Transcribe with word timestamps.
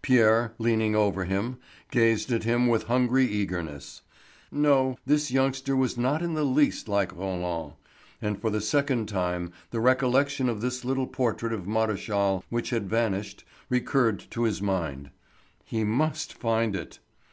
Pierre, 0.00 0.54
leaning 0.58 0.94
over 0.94 1.24
him, 1.24 1.58
gazed 1.90 2.30
at 2.30 2.44
him 2.44 2.68
with 2.68 2.84
hungry 2.84 3.26
eagerness. 3.26 4.02
No, 4.52 4.96
this 5.06 5.32
youngster 5.32 5.74
was 5.74 5.98
not 5.98 6.22
in 6.22 6.34
the 6.34 6.44
least 6.44 6.86
like 6.86 7.12
Roland; 7.16 7.72
and 8.22 8.40
for 8.40 8.48
the 8.48 8.60
second 8.60 9.08
time 9.08 9.50
the 9.72 9.80
recollection 9.80 10.48
of 10.48 10.60
the 10.60 10.68
little 10.86 11.08
portrait 11.08 11.52
of 11.52 11.64
Maréchal, 11.64 12.44
which 12.48 12.70
had 12.70 12.88
vanished, 12.88 13.42
recurred 13.68 14.20
to 14.30 14.44
his 14.44 14.62
mind. 14.62 15.10
He 15.64 15.82
must 15.82 16.32
find 16.34 16.76
it! 16.76 17.00